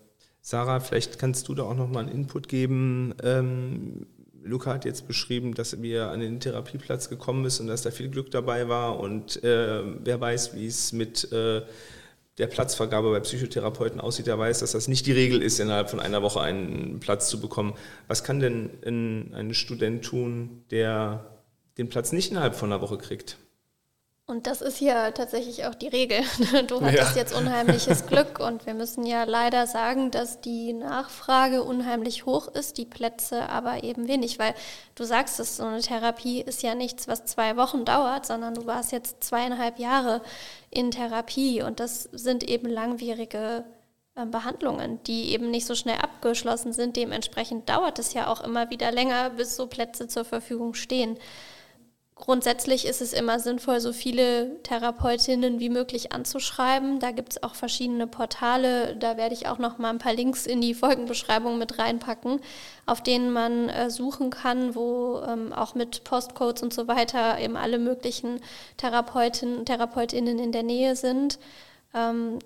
[0.42, 3.14] Sarah, vielleicht kannst du da auch nochmal einen Input geben.
[3.24, 4.08] Ähm,
[4.44, 8.10] Luca hat jetzt beschrieben, dass wir an den Therapieplatz gekommen ist und dass da viel
[8.10, 9.00] Glück dabei war.
[9.00, 11.62] Und äh, wer weiß, wie es mit äh,
[12.38, 16.00] der Platzvergabe bei Psychotherapeuten aussieht, der weiß, dass das nicht die Regel ist, innerhalb von
[16.00, 17.76] einer Woche einen Platz zu bekommen.
[18.08, 21.38] Was kann denn ein, ein Student tun, der
[21.78, 23.38] den Platz nicht innerhalb von einer Woche kriegt?
[24.28, 26.22] Und das ist ja tatsächlich auch die Regel.
[26.68, 27.22] Du hattest ja.
[27.22, 32.78] jetzt unheimliches Glück und wir müssen ja leider sagen, dass die Nachfrage unheimlich hoch ist,
[32.78, 34.54] die Plätze aber eben wenig, weil
[34.96, 38.66] du sagst es, so eine Therapie ist ja nichts, was zwei Wochen dauert, sondern du
[38.66, 40.22] warst jetzt zweieinhalb Jahre
[40.70, 43.66] in Therapie und das sind eben langwierige
[44.16, 46.96] ähm, Behandlungen, die eben nicht so schnell abgeschlossen sind.
[46.98, 51.18] Dementsprechend dauert es ja auch immer wieder länger, bis so Plätze zur Verfügung stehen.
[52.22, 57.00] Grundsätzlich ist es immer sinnvoll, so viele Therapeutinnen wie möglich anzuschreiben.
[57.00, 58.96] Da gibt es auch verschiedene Portale.
[58.96, 62.40] Da werde ich auch noch mal ein paar Links in die Folgenbeschreibung mit reinpacken,
[62.86, 67.58] auf denen man äh, suchen kann, wo ähm, auch mit Postcodes und so weiter eben
[67.58, 68.40] alle möglichen
[68.78, 71.40] Therapeutinnen, Therapeutinnen in der Nähe sind.
[71.96, 72.38] Ähm,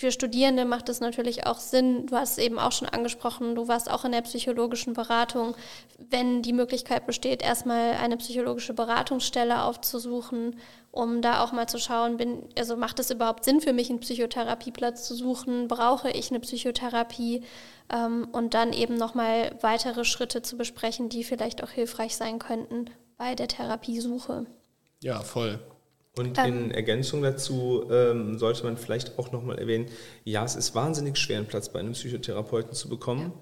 [0.00, 3.68] für Studierende macht es natürlich auch Sinn, du hast es eben auch schon angesprochen, du
[3.68, 5.54] warst auch in der psychologischen Beratung,
[5.98, 10.56] wenn die Möglichkeit besteht, erstmal eine psychologische Beratungsstelle aufzusuchen,
[10.90, 14.00] um da auch mal zu schauen, bin, also macht es überhaupt Sinn für mich, einen
[14.00, 17.44] Psychotherapieplatz zu suchen, brauche ich eine Psychotherapie
[17.92, 22.86] ähm, und dann eben nochmal weitere Schritte zu besprechen, die vielleicht auch hilfreich sein könnten
[23.18, 24.46] bei der Therapiesuche.
[25.02, 25.60] Ja, voll.
[26.16, 29.86] Und ähm, in Ergänzung dazu ähm, sollte man vielleicht auch nochmal erwähnen,
[30.24, 33.32] ja, es ist wahnsinnig schwer, einen Platz bei einem Psychotherapeuten zu bekommen.
[33.34, 33.40] Ja.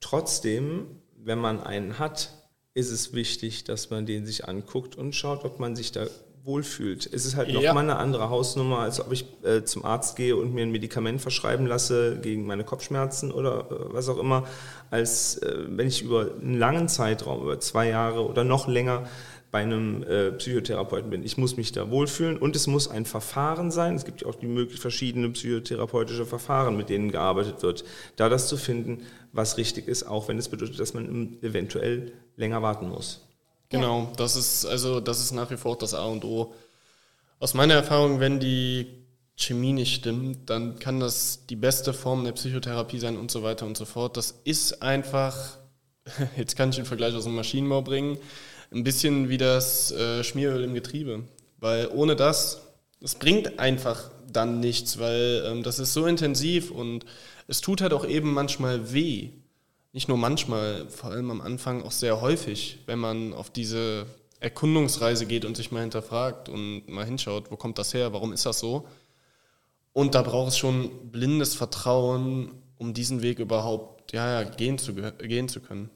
[0.00, 2.30] Trotzdem, wenn man einen hat,
[2.74, 6.06] ist es wichtig, dass man den sich anguckt und schaut, ob man sich da
[6.44, 7.08] wohlfühlt.
[7.10, 7.54] Es ist halt ja.
[7.54, 11.22] nochmal eine andere Hausnummer, als ob ich äh, zum Arzt gehe und mir ein Medikament
[11.22, 14.46] verschreiben lasse gegen meine Kopfschmerzen oder äh, was auch immer,
[14.90, 19.08] als äh, wenn ich über einen langen Zeitraum, über zwei Jahre oder noch länger,
[19.54, 21.24] bei einem äh, Psychotherapeuten bin.
[21.24, 23.94] Ich muss mich da wohlfühlen und es muss ein Verfahren sein.
[23.94, 27.84] Es gibt ja auch die möglich verschiedene psychotherapeutische Verfahren, mit denen gearbeitet wird.
[28.16, 32.62] Da das zu finden, was richtig ist, auch wenn es bedeutet, dass man eventuell länger
[32.62, 33.20] warten muss.
[33.68, 36.52] Genau, das ist also das ist nach wie vor das A und O.
[37.38, 38.88] Aus meiner Erfahrung, wenn die
[39.36, 43.66] Chemie nicht stimmt, dann kann das die beste Form der Psychotherapie sein und so weiter
[43.66, 44.16] und so fort.
[44.16, 45.58] Das ist einfach,
[46.36, 48.18] jetzt kann ich den Vergleich aus dem Maschinenbau bringen
[48.74, 51.24] ein bisschen wie das äh, Schmieröl im Getriebe.
[51.58, 52.62] Weil ohne das,
[53.00, 57.04] das bringt einfach dann nichts, weil ähm, das ist so intensiv und
[57.46, 59.30] es tut halt auch eben manchmal weh.
[59.92, 64.06] Nicht nur manchmal, vor allem am Anfang auch sehr häufig, wenn man auf diese
[64.40, 68.44] Erkundungsreise geht und sich mal hinterfragt und mal hinschaut, wo kommt das her, warum ist
[68.44, 68.88] das so?
[69.92, 74.94] Und da braucht es schon blindes Vertrauen, um diesen Weg überhaupt ja, ja, gehen, zu,
[74.94, 75.88] gehen zu können.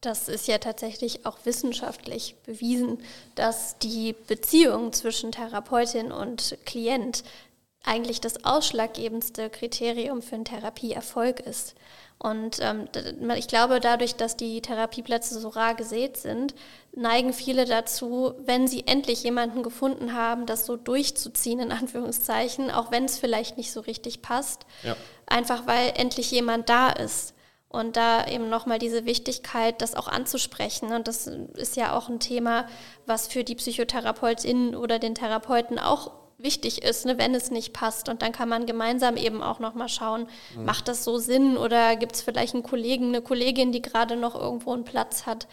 [0.00, 3.02] Das ist ja tatsächlich auch wissenschaftlich bewiesen,
[3.34, 7.24] dass die Beziehung zwischen Therapeutin und Klient
[7.84, 11.74] eigentlich das ausschlaggebendste Kriterium für einen Therapieerfolg ist.
[12.18, 12.88] Und ähm,
[13.36, 16.54] ich glaube, dadurch, dass die Therapieplätze so rar gesät sind,
[16.92, 22.90] neigen viele dazu, wenn sie endlich jemanden gefunden haben, das so durchzuziehen, in Anführungszeichen, auch
[22.90, 24.96] wenn es vielleicht nicht so richtig passt, ja.
[25.26, 27.34] einfach weil endlich jemand da ist.
[27.68, 30.92] Und da eben nochmal diese Wichtigkeit, das auch anzusprechen.
[30.92, 32.66] Und das ist ja auch ein Thema,
[33.04, 38.08] was für die Psychotherapeutin oder den Therapeuten auch wichtig ist, ne, wenn es nicht passt.
[38.08, 40.64] Und dann kann man gemeinsam eben auch nochmal schauen, mhm.
[40.64, 44.34] macht das so Sinn oder gibt es vielleicht einen Kollegen, eine Kollegin, die gerade noch
[44.34, 45.46] irgendwo einen Platz hat.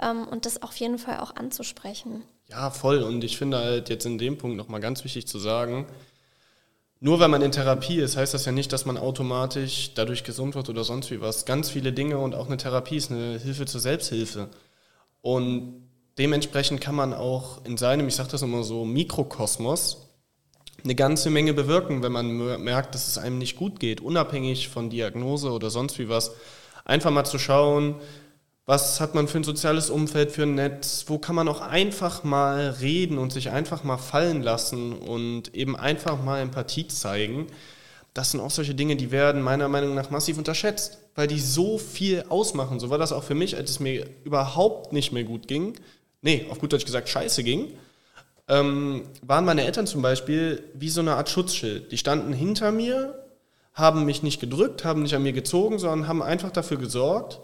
[0.00, 2.22] Ähm, und das auf jeden Fall auch anzusprechen.
[2.48, 3.02] Ja, voll.
[3.02, 5.86] Und ich finde halt jetzt in dem Punkt nochmal ganz wichtig zu sagen,
[7.00, 10.54] nur weil man in Therapie ist, heißt das ja nicht, dass man automatisch dadurch gesund
[10.54, 11.44] wird oder sonst wie was.
[11.44, 14.48] Ganz viele Dinge und auch eine Therapie ist eine Hilfe zur Selbsthilfe.
[15.22, 20.08] Und dementsprechend kann man auch in seinem, ich sage das immer so, Mikrokosmos
[20.84, 24.90] eine ganze Menge bewirken, wenn man merkt, dass es einem nicht gut geht, unabhängig von
[24.90, 26.32] Diagnose oder sonst wie was.
[26.84, 27.96] Einfach mal zu schauen,
[28.68, 32.22] was hat man für ein soziales Umfeld, für ein Netz, wo kann man auch einfach
[32.22, 37.46] mal reden und sich einfach mal fallen lassen und eben einfach mal Empathie zeigen.
[38.12, 41.78] Das sind auch solche Dinge, die werden meiner Meinung nach massiv unterschätzt, weil die so
[41.78, 42.78] viel ausmachen.
[42.78, 45.72] So war das auch für mich, als es mir überhaupt nicht mehr gut ging.
[46.20, 47.72] Nee, auf gut Deutsch gesagt, scheiße ging.
[48.48, 51.90] Ähm, waren meine Eltern zum Beispiel wie so eine Art Schutzschild.
[51.90, 53.14] Die standen hinter mir,
[53.72, 57.40] haben mich nicht gedrückt, haben nicht an mir gezogen, sondern haben einfach dafür gesorgt,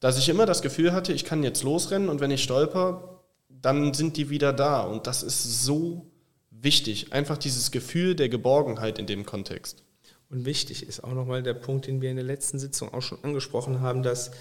[0.00, 3.94] dass ich immer das Gefühl hatte, ich kann jetzt losrennen und wenn ich stolper, dann
[3.94, 4.82] sind die wieder da.
[4.82, 6.10] Und das ist so
[6.50, 7.12] wichtig.
[7.12, 9.82] Einfach dieses Gefühl der Geborgenheit in dem Kontext.
[10.28, 13.22] Und wichtig ist auch nochmal der Punkt, den wir in der letzten Sitzung auch schon
[13.22, 14.32] angesprochen haben, dass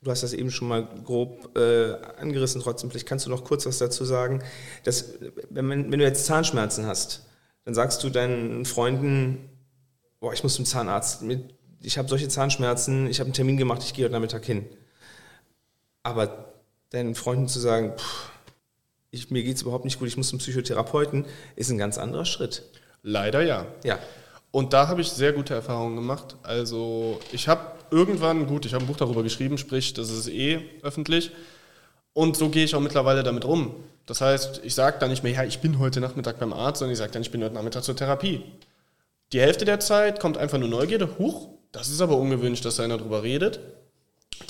[0.00, 3.66] du hast das eben schon mal grob äh, angerissen, trotzdem, vielleicht kannst du noch kurz
[3.66, 4.42] was dazu sagen,
[4.84, 5.14] dass
[5.50, 7.26] wenn, wenn du jetzt Zahnschmerzen hast,
[7.64, 9.48] dann sagst du deinen Freunden,
[10.20, 11.22] boah, ich muss zum Zahnarzt,
[11.80, 14.66] ich habe solche Zahnschmerzen, ich habe einen Termin gemacht, ich gehe heute Nachmittag hin.
[16.02, 16.52] Aber
[16.90, 18.30] deinen Freunden zu sagen, pff,
[19.10, 21.24] ich, mir geht es überhaupt nicht gut, ich muss zum Psychotherapeuten,
[21.56, 22.62] ist ein ganz anderer Schritt.
[23.02, 23.66] Leider ja.
[23.84, 23.98] Ja.
[24.50, 26.36] Und da habe ich sehr gute Erfahrungen gemacht.
[26.42, 27.60] Also ich habe
[27.90, 31.30] irgendwann, gut, ich habe ein Buch darüber geschrieben, sprich, das ist eh öffentlich.
[32.12, 33.74] Und so gehe ich auch mittlerweile damit um.
[34.06, 36.92] Das heißt, ich sage dann nicht mehr, ja, ich bin heute Nachmittag beim Arzt, sondern
[36.92, 38.42] ich sage dann, ich bin heute Nachmittag zur Therapie.
[39.32, 41.18] Die Hälfte der Zeit kommt einfach nur Neugierde.
[41.18, 43.60] Huch, das ist aber ungewöhnlich, dass einer darüber redet.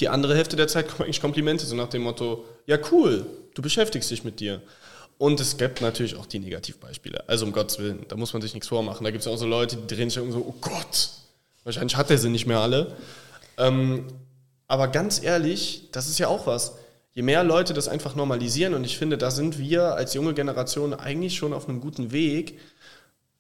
[0.01, 3.63] Die andere Hälfte der Zeit kommen eigentlich Komplimente, so nach dem Motto, ja cool, du
[3.63, 4.63] beschäftigst dich mit dir.
[5.19, 7.29] Und es gibt natürlich auch die Negativbeispiele.
[7.29, 9.03] Also um Gottes Willen, da muss man sich nichts vormachen.
[9.03, 11.11] Da gibt es auch so Leute, die drehen sich irgendwie so, oh Gott,
[11.65, 12.97] wahrscheinlich hat er sie nicht mehr alle.
[13.57, 14.07] Ähm,
[14.69, 16.75] aber ganz ehrlich, das ist ja auch was.
[17.15, 20.95] Je mehr Leute das einfach normalisieren, und ich finde, da sind wir als junge Generation
[20.95, 22.61] eigentlich schon auf einem guten Weg,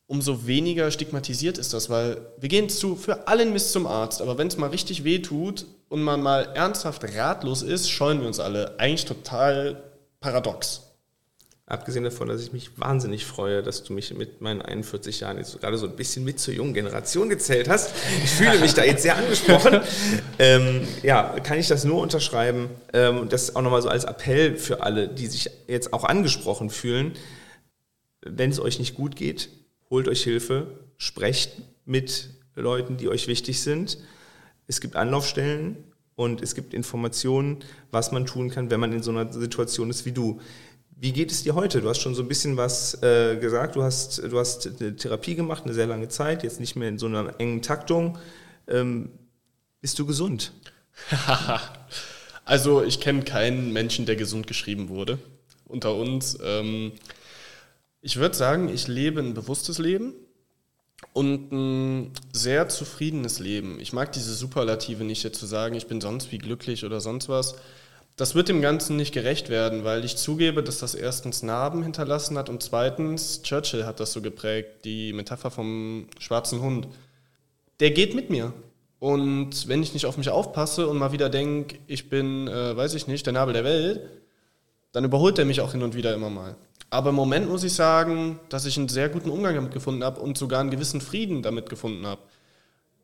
[0.08, 4.38] umso weniger stigmatisiert ist das, weil wir gehen zu, für allen Mist zum Arzt, aber
[4.38, 8.40] wenn es mal richtig weh tut und man mal ernsthaft ratlos ist, scheuen wir uns
[8.40, 8.80] alle.
[8.80, 9.82] Eigentlich total
[10.18, 10.82] paradox.
[11.66, 15.60] Abgesehen davon, dass ich mich wahnsinnig freue, dass du mich mit meinen 41 Jahren jetzt
[15.60, 17.92] gerade so ein bisschen mit zur jungen Generation gezählt hast.
[18.24, 19.80] Ich fühle mich da jetzt sehr angesprochen.
[20.40, 22.70] Ähm, ja, kann ich das nur unterschreiben.
[22.92, 27.16] Ähm, das auch nochmal so als Appell für alle, die sich jetzt auch angesprochen fühlen.
[28.20, 29.48] Wenn es euch nicht gut geht,
[29.90, 31.52] holt euch Hilfe, sprecht
[31.84, 33.98] mit Leuten, die euch wichtig sind.
[34.66, 35.76] Es gibt Anlaufstellen
[36.16, 37.58] und es gibt Informationen,
[37.90, 40.40] was man tun kann, wenn man in so einer Situation ist wie du.
[41.00, 41.80] Wie geht es dir heute?
[41.80, 43.76] Du hast schon so ein bisschen was äh, gesagt.
[43.76, 46.98] Du hast, du hast eine Therapie gemacht, eine sehr lange Zeit, jetzt nicht mehr in
[46.98, 48.18] so einer engen Taktung.
[48.66, 49.10] Ähm,
[49.80, 50.52] bist du gesund?
[52.44, 55.20] also ich kenne keinen Menschen, der gesund geschrieben wurde
[55.68, 56.36] unter uns.
[56.42, 56.92] Ähm,
[58.00, 60.14] ich würde sagen, ich lebe ein bewusstes Leben
[61.12, 63.80] und ein sehr zufriedenes Leben.
[63.80, 67.28] Ich mag diese Superlative nicht, jetzt zu sagen, ich bin sonst wie glücklich oder sonst
[67.28, 67.56] was
[68.18, 72.36] das wird dem Ganzen nicht gerecht werden, weil ich zugebe, dass das erstens Narben hinterlassen
[72.36, 76.88] hat und zweitens, Churchill hat das so geprägt, die Metapher vom schwarzen Hund.
[77.78, 78.52] Der geht mit mir.
[78.98, 82.94] Und wenn ich nicht auf mich aufpasse und mal wieder denke, ich bin, äh, weiß
[82.94, 84.00] ich nicht, der Nabel der Welt,
[84.90, 86.56] dann überholt er mich auch hin und wieder immer mal.
[86.90, 90.20] Aber im Moment muss ich sagen, dass ich einen sehr guten Umgang damit gefunden habe
[90.20, 92.22] und sogar einen gewissen Frieden damit gefunden habe.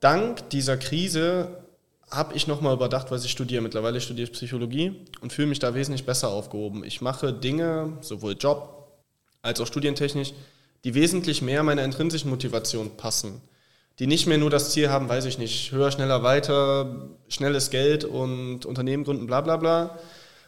[0.01, 1.65] Dank dieser Krise
[2.11, 3.63] habe ich nochmal überdacht, was ich studiere.
[3.63, 6.85] Mittlerweile studiere ich Psychologie und fühle mich da wesentlich besser aufgehoben.
[6.85, 8.89] Ich mache Dinge, sowohl Job
[9.43, 10.33] als auch studientechnisch,
[10.85, 13.41] die wesentlich mehr meiner intrinsischen Motivation passen.
[13.99, 18.05] Die nicht mehr nur das Ziel haben, weiß ich nicht, höher, schneller, weiter, schnelles Geld
[18.05, 19.99] und Unternehmen gründen, bla bla bla,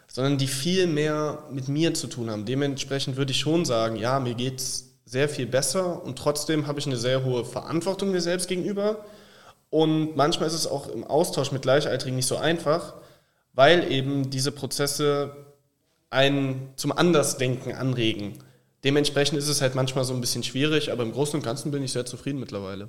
[0.09, 2.45] sondern die viel mehr mit mir zu tun haben.
[2.45, 6.79] Dementsprechend würde ich schon sagen, ja, mir geht es sehr viel besser und trotzdem habe
[6.79, 9.05] ich eine sehr hohe Verantwortung mir selbst gegenüber
[9.71, 12.95] und manchmal ist es auch im Austausch mit Gleichaltrigen nicht so einfach,
[13.53, 15.37] weil eben diese Prozesse
[16.11, 18.39] einen zum Andersdenken anregen.
[18.85, 21.83] Dementsprechend ist es halt manchmal so ein bisschen schwierig, aber im Großen und Ganzen bin
[21.83, 22.89] ich sehr zufrieden mittlerweile.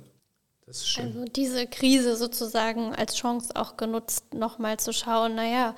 [0.66, 1.06] Das ist schön.
[1.06, 5.74] Also diese Krise sozusagen als Chance auch genutzt, nochmal zu schauen, naja,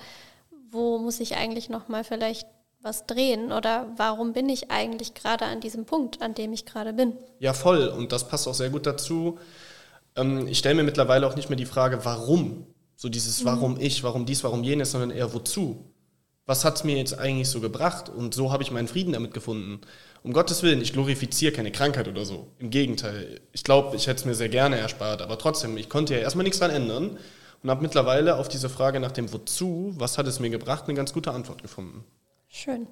[0.71, 2.47] wo muss ich eigentlich nochmal vielleicht
[2.83, 6.93] was drehen oder warum bin ich eigentlich gerade an diesem Punkt, an dem ich gerade
[6.93, 7.13] bin?
[7.39, 7.89] Ja, voll.
[7.89, 9.39] Und das passt auch sehr gut dazu,
[10.17, 12.67] ähm, ich stelle mir mittlerweile auch nicht mehr die Frage, warum.
[12.97, 13.81] So dieses Warum mhm.
[13.81, 15.91] ich, warum dies, warum jenes, sondern eher wozu.
[16.45, 18.11] Was hat es mir jetzt eigentlich so gebracht?
[18.11, 19.81] Und so habe ich meinen Frieden damit gefunden.
[20.23, 22.49] Um Gottes Willen, ich glorifiziere keine Krankheit oder so.
[22.59, 26.15] Im Gegenteil, ich glaube, ich hätte es mir sehr gerne erspart, aber trotzdem, ich konnte
[26.15, 27.19] ja erstmal nichts dran ändern
[27.63, 30.95] und habe mittlerweile auf diese Frage nach dem Wozu, was hat es mir gebracht, eine
[30.95, 32.05] ganz gute Antwort gefunden.
[32.49, 32.87] Schön.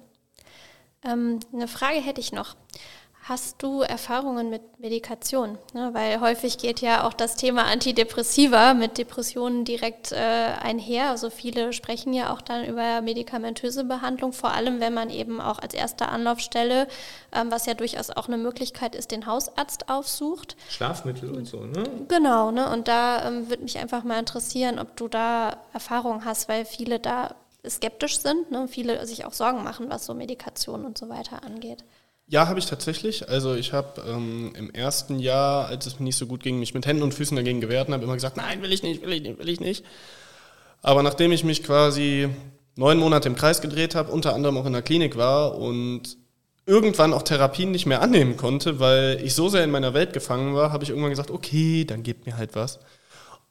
[1.03, 2.55] Ähm, eine Frage hätte ich noch.
[3.23, 5.59] Hast du Erfahrungen mit Medikation?
[5.73, 11.09] Ne, weil häufig geht ja auch das Thema Antidepressiva mit Depressionen direkt äh, einher.
[11.09, 15.59] Also viele sprechen ja auch dann über medikamentöse Behandlung, vor allem wenn man eben auch
[15.59, 16.87] als erste Anlaufstelle,
[17.31, 20.55] ähm, was ja durchaus auch eine Möglichkeit ist, den Hausarzt aufsucht.
[20.69, 21.83] Schlafmittel und so, ne?
[22.07, 22.71] Genau, ne?
[22.71, 26.99] Und da ähm, würde mich einfach mal interessieren, ob du da Erfahrungen hast, weil viele
[26.99, 27.35] da
[27.67, 28.67] skeptisch sind, ne?
[28.67, 31.83] viele sich auch Sorgen machen, was so Medikation und so weiter angeht.
[32.31, 33.27] Ja, habe ich tatsächlich.
[33.27, 36.75] Also ich habe ähm, im ersten Jahr, als es mir nicht so gut ging, mich
[36.75, 39.11] mit Händen und Füßen dagegen gewehrt und habe immer gesagt, nein, will ich nicht, will
[39.11, 39.83] ich nicht, will ich nicht.
[40.83, 42.29] Aber nachdem ich mich quasi
[42.75, 46.17] neun Monate im Kreis gedreht habe, unter anderem auch in der Klinik war und
[46.67, 50.53] irgendwann auch Therapien nicht mehr annehmen konnte, weil ich so sehr in meiner Welt gefangen
[50.53, 52.79] war, habe ich irgendwann gesagt, okay, dann gebt mir halt was.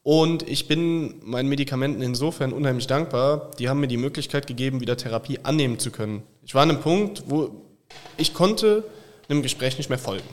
[0.04, 3.50] Und ich bin meinen Medikamenten insofern unheimlich dankbar.
[3.58, 6.22] Die haben mir die Möglichkeit gegeben, wieder Therapie annehmen zu können.
[6.44, 7.67] Ich war an einem Punkt, wo
[8.18, 8.84] ich konnte
[9.28, 10.28] einem Gespräch nicht mehr folgen.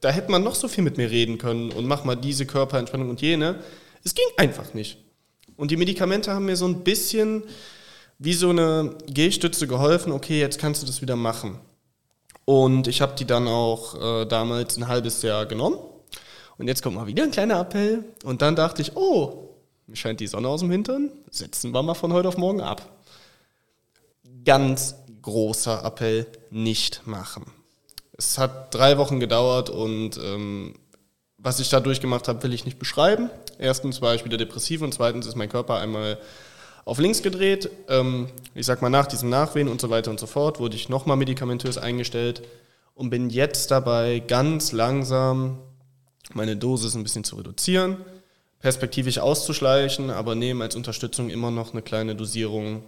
[0.00, 3.10] Da hätte man noch so viel mit mir reden können und mach mal diese Körperentspannung
[3.10, 3.60] und jene.
[4.04, 4.98] Es ging einfach nicht.
[5.56, 7.42] Und die Medikamente haben mir so ein bisschen
[8.18, 11.58] wie so eine Gehstütze geholfen, okay, jetzt kannst du das wieder machen.
[12.44, 15.78] Und ich habe die dann auch äh, damals ein halbes Jahr genommen.
[16.58, 18.04] Und jetzt kommt mal wieder ein kleiner Appell.
[18.24, 19.50] Und dann dachte ich, oh,
[19.86, 22.88] mir scheint die Sonne aus dem Hintern, setzen wir mal von heute auf morgen ab.
[24.44, 27.44] Ganz großer Appell, nicht machen.
[28.16, 30.74] Es hat drei Wochen gedauert und ähm,
[31.38, 33.30] was ich da durchgemacht habe, will ich nicht beschreiben.
[33.58, 36.18] Erstens war ich wieder depressiv und zweitens ist mein Körper einmal
[36.84, 37.70] auf links gedreht.
[37.88, 40.88] Ähm, ich sag mal, nach diesem Nachwehen und so weiter und so fort wurde ich
[40.88, 42.42] nochmal medikamentös eingestellt
[42.94, 45.58] und bin jetzt dabei, ganz langsam
[46.32, 47.98] meine Dosis ein bisschen zu reduzieren,
[48.60, 52.82] perspektivisch auszuschleichen, aber nehme als Unterstützung immer noch eine kleine Dosierung,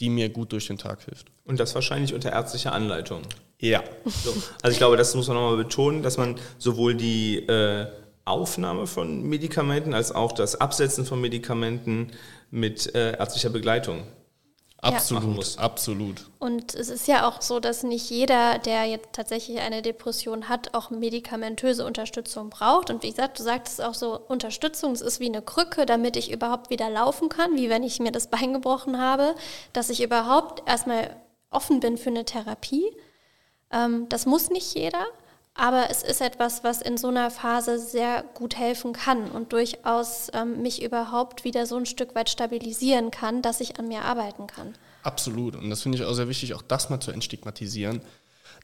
[0.00, 1.28] die mir gut durch den Tag hilft.
[1.44, 3.22] Und das wahrscheinlich unter ärztlicher Anleitung.
[3.60, 3.82] Ja.
[4.04, 4.30] So.
[4.62, 7.86] Also ich glaube, das muss man nochmal betonen, dass man sowohl die äh,
[8.24, 12.10] Aufnahme von Medikamenten als auch das Absetzen von Medikamenten
[12.50, 14.02] mit äh, ärztlicher Begleitung
[14.84, 16.30] Absolut, absolut.
[16.38, 20.74] Und es ist ja auch so, dass nicht jeder, der jetzt tatsächlich eine Depression hat,
[20.74, 22.90] auch medikamentöse Unterstützung braucht.
[22.90, 26.30] Und wie gesagt, du sagtest auch so, Unterstützung, es ist wie eine Krücke, damit ich
[26.30, 29.34] überhaupt wieder laufen kann, wie wenn ich mir das Bein gebrochen habe,
[29.72, 31.16] dass ich überhaupt erstmal
[31.50, 32.84] offen bin für eine Therapie.
[33.70, 35.06] Ähm, das muss nicht jeder.
[35.54, 40.28] Aber es ist etwas, was in so einer Phase sehr gut helfen kann und durchaus
[40.34, 44.48] ähm, mich überhaupt wieder so ein Stück weit stabilisieren kann, dass ich an mir arbeiten
[44.48, 44.74] kann.
[45.04, 45.54] Absolut.
[45.54, 48.00] Und das finde ich auch sehr wichtig, auch das mal zu entstigmatisieren.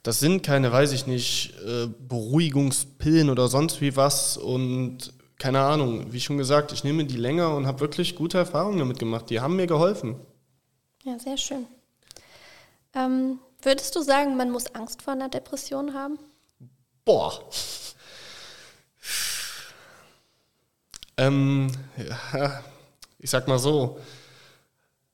[0.03, 4.37] Das sind keine, weiß ich nicht, äh, Beruhigungspillen oder sonst wie was.
[4.37, 8.79] Und keine Ahnung, wie schon gesagt, ich nehme die länger und habe wirklich gute Erfahrungen
[8.79, 9.31] damit gemacht.
[9.31, 10.17] Die haben mir geholfen.
[11.05, 11.67] Ja, sehr schön.
[12.95, 16.19] Ähm, würdest du sagen, man muss Angst vor einer Depression haben?
[17.11, 17.41] Boah.
[21.17, 22.63] Ähm, ja,
[23.19, 23.99] ich sag mal so,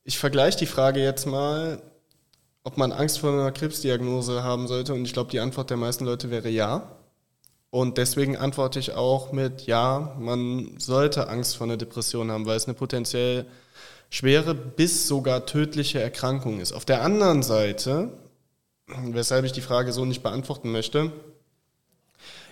[0.04, 1.80] ich vergleiche die Frage jetzt mal,
[2.64, 4.92] ob man Angst vor einer Krebsdiagnose haben sollte.
[4.92, 6.82] Und ich glaube, die Antwort der meisten Leute wäre ja.
[7.70, 12.58] Und deswegen antworte ich auch mit ja, man sollte Angst vor einer Depression haben, weil
[12.58, 13.46] es eine potenziell
[14.10, 16.72] schwere bis sogar tödliche Erkrankung ist.
[16.72, 18.10] Auf der anderen Seite,
[18.86, 21.10] weshalb ich die Frage so nicht beantworten möchte,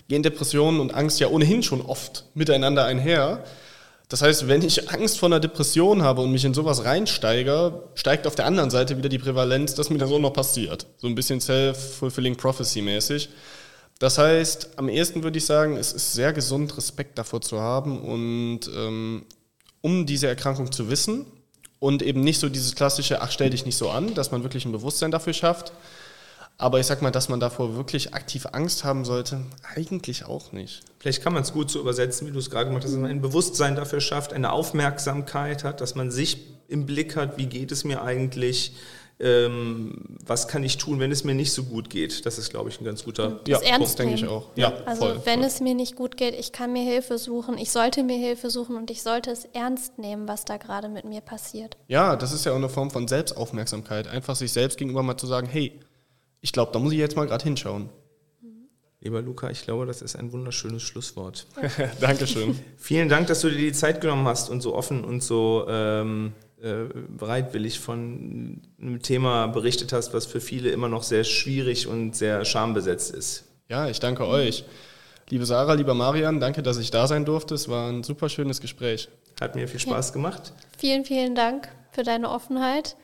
[0.08, 3.44] gehen Depressionen und Angst ja ohnehin schon oft miteinander einher.
[4.08, 8.26] Das heißt, wenn ich Angst vor einer Depression habe und mich in sowas reinsteige, steigt
[8.26, 10.86] auf der anderen Seite wieder die Prävalenz, dass mir das auch noch passiert.
[10.98, 13.30] So ein bisschen self-fulfilling prophecy mäßig.
[13.98, 18.00] Das heißt, am ehesten würde ich sagen, es ist sehr gesund, Respekt davor zu haben
[18.00, 19.24] und ähm,
[19.80, 21.26] um diese Erkrankung zu wissen
[21.78, 24.64] und eben nicht so dieses klassische, ach stell dich nicht so an, dass man wirklich
[24.64, 25.72] ein Bewusstsein dafür schafft,
[26.56, 29.40] aber ich sag mal, dass man davor wirklich aktiv Angst haben sollte,
[29.74, 30.82] eigentlich auch nicht.
[30.98, 33.10] Vielleicht kann man es gut so übersetzen, wie du es gerade gemacht hast, dass man
[33.10, 36.38] ein Bewusstsein dafür schafft, eine Aufmerksamkeit hat, dass man sich
[36.68, 38.76] im Blick hat, wie geht es mir eigentlich,
[39.20, 42.24] ähm, was kann ich tun, wenn es mir nicht so gut geht.
[42.24, 44.46] Das ist, glaube ich, ein ganz guter das ja, Punkt, denke ich auch.
[44.54, 45.48] Ja, also voll, wenn voll.
[45.48, 48.76] es mir nicht gut geht, ich kann mir Hilfe suchen, ich sollte mir Hilfe suchen
[48.76, 51.76] und ich sollte es ernst nehmen, was da gerade mit mir passiert.
[51.88, 54.06] Ja, das ist ja auch eine Form von Selbstaufmerksamkeit.
[54.06, 55.80] Einfach sich selbst gegenüber mal zu sagen, hey,
[56.44, 57.88] ich glaube, da muss ich jetzt mal gerade hinschauen.
[59.00, 61.46] Lieber Luca, ich glaube, das ist ein wunderschönes Schlusswort.
[62.00, 62.58] Dankeschön.
[62.76, 66.34] Vielen Dank, dass du dir die Zeit genommen hast und so offen und so ähm,
[66.60, 72.14] äh, bereitwillig von einem Thema berichtet hast, was für viele immer noch sehr schwierig und
[72.14, 73.44] sehr schambesetzt ist.
[73.70, 74.66] Ja, ich danke euch.
[75.30, 77.54] Liebe Sarah, lieber Marian, danke, dass ich da sein durfte.
[77.54, 79.08] Es war ein super schönes Gespräch.
[79.40, 80.12] Hat mir viel Spaß ja.
[80.12, 80.52] gemacht.
[80.76, 82.96] Vielen, vielen Dank für deine Offenheit.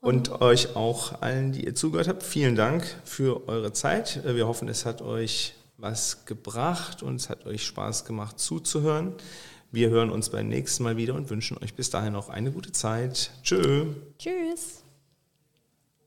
[0.00, 4.20] Und euch auch allen, die ihr zugehört habt, vielen Dank für eure Zeit.
[4.24, 9.14] Wir hoffen, es hat euch was gebracht und es hat euch Spaß gemacht zuzuhören.
[9.70, 12.72] Wir hören uns beim nächsten Mal wieder und wünschen euch bis dahin noch eine gute
[12.72, 13.30] Zeit.
[13.42, 13.86] Tschö.
[14.18, 14.82] Tschüss.